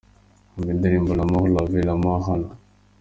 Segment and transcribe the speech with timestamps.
[0.55, 2.49] Umva indirimbo “L’Amour, La vie, La Mort” hano:.